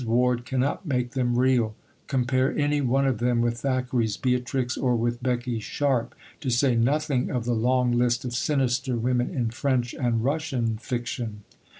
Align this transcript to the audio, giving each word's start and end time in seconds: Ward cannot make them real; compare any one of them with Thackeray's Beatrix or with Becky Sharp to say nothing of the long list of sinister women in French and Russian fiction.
Ward 0.03 0.45
cannot 0.47 0.83
make 0.83 1.11
them 1.11 1.37
real; 1.37 1.75
compare 2.07 2.57
any 2.57 2.81
one 2.81 3.05
of 3.05 3.19
them 3.19 3.39
with 3.39 3.59
Thackeray's 3.59 4.17
Beatrix 4.17 4.75
or 4.75 4.95
with 4.95 5.21
Becky 5.21 5.59
Sharp 5.59 6.15
to 6.39 6.49
say 6.49 6.73
nothing 6.75 7.29
of 7.29 7.45
the 7.45 7.53
long 7.53 7.91
list 7.91 8.25
of 8.25 8.33
sinister 8.33 8.95
women 8.97 9.29
in 9.29 9.51
French 9.51 9.93
and 9.93 10.23
Russian 10.23 10.77
fiction. 10.79 11.43